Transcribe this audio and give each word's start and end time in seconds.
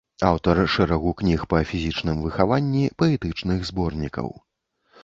Аўтар 0.27 0.61
шэрагу 0.75 1.13
кніг 1.19 1.43
па 1.51 1.61
фізічным 1.73 2.25
выхаванні, 2.27 2.85
паэтычных 3.05 3.71
зборнікаў. 3.73 4.27